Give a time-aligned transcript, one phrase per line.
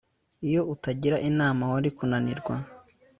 [0.47, 2.55] Iyo utagira inama wari kunanirwa